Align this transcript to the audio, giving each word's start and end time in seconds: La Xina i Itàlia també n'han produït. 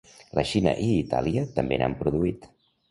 La 0.37 0.43
Xina 0.51 0.73
i 0.87 0.89
Itàlia 1.03 1.47
també 1.61 1.81
n'han 1.81 1.99
produït. 2.03 2.55